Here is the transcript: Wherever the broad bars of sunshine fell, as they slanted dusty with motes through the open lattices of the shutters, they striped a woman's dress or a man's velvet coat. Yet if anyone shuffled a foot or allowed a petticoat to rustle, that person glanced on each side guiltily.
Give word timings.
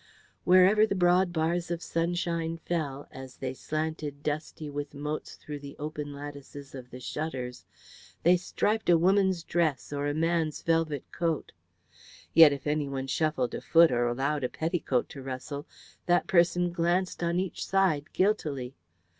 Wherever 0.45 0.87
the 0.87 0.95
broad 0.95 1.31
bars 1.31 1.69
of 1.69 1.83
sunshine 1.83 2.57
fell, 2.57 3.07
as 3.11 3.37
they 3.37 3.53
slanted 3.53 4.23
dusty 4.23 4.67
with 4.67 4.95
motes 4.95 5.35
through 5.35 5.59
the 5.59 5.77
open 5.77 6.11
lattices 6.11 6.73
of 6.73 6.89
the 6.89 6.99
shutters, 6.99 7.65
they 8.23 8.35
striped 8.35 8.89
a 8.89 8.97
woman's 8.97 9.43
dress 9.43 9.93
or 9.93 10.07
a 10.07 10.15
man's 10.15 10.63
velvet 10.63 11.05
coat. 11.11 11.51
Yet 12.33 12.51
if 12.51 12.65
anyone 12.65 13.05
shuffled 13.05 13.53
a 13.53 13.61
foot 13.61 13.91
or 13.91 14.07
allowed 14.07 14.43
a 14.43 14.49
petticoat 14.49 15.07
to 15.09 15.21
rustle, 15.21 15.67
that 16.07 16.25
person 16.25 16.71
glanced 16.71 17.21
on 17.21 17.39
each 17.39 17.63
side 17.63 18.11
guiltily. 18.11 18.73